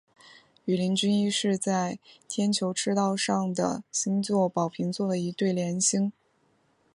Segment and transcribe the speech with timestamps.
[0.65, 6.11] 羽林军一是在天球赤道上的星座宝瓶座的一对联星。